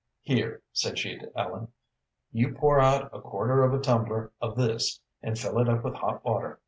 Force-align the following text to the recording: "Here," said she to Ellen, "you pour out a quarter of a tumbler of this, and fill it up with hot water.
"Here," 0.21 0.63
said 0.73 0.97
she 0.97 1.19
to 1.19 1.31
Ellen, 1.39 1.67
"you 2.31 2.55
pour 2.55 2.79
out 2.79 3.11
a 3.13 3.21
quarter 3.21 3.63
of 3.63 3.71
a 3.71 3.79
tumbler 3.79 4.31
of 4.41 4.57
this, 4.57 4.99
and 5.21 5.37
fill 5.37 5.59
it 5.59 5.69
up 5.69 5.83
with 5.83 5.93
hot 5.93 6.25
water. 6.25 6.59